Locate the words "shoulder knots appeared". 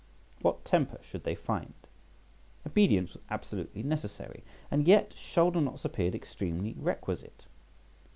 5.13-6.15